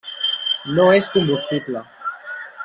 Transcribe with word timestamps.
No 0.79 0.85
és 1.01 1.11
combustible. 1.17 1.85